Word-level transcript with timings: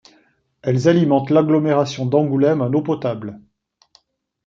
Elles 0.63 0.87
alimentent 0.87 1.29
l'agglomération 1.29 2.07
d'Angoulême 2.07 2.63
en 2.63 2.71
eau 2.73 2.81
potable. 2.81 3.39